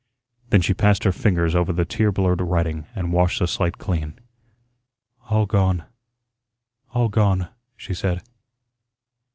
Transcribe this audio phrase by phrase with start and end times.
[0.49, 4.17] Then she passed her fingers over the tear blurred writing and washed the slate clean.
[5.29, 5.83] "All gone,
[6.91, 8.23] all gone," she said.